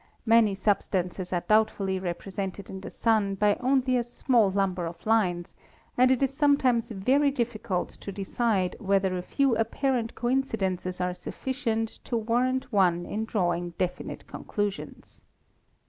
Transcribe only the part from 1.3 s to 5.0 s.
are doubtfully represented in the Sun by only a small number